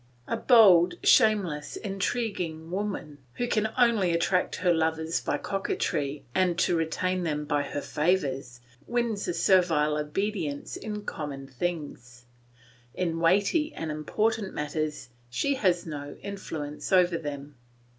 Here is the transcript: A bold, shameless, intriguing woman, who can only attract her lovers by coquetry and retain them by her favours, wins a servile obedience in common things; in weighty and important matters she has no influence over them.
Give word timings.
A 0.27 0.35
bold, 0.35 0.95
shameless, 1.03 1.75
intriguing 1.75 2.71
woman, 2.71 3.19
who 3.35 3.47
can 3.47 3.69
only 3.77 4.11
attract 4.13 4.55
her 4.55 4.73
lovers 4.73 5.21
by 5.21 5.37
coquetry 5.37 6.25
and 6.33 6.59
retain 6.69 7.21
them 7.21 7.45
by 7.45 7.61
her 7.61 7.81
favours, 7.83 8.61
wins 8.87 9.27
a 9.27 9.33
servile 9.35 9.95
obedience 9.95 10.75
in 10.75 11.03
common 11.05 11.45
things; 11.45 12.25
in 12.95 13.19
weighty 13.19 13.75
and 13.75 13.91
important 13.91 14.55
matters 14.55 15.09
she 15.29 15.53
has 15.53 15.85
no 15.85 16.15
influence 16.23 16.91
over 16.91 17.19
them. 17.19 17.53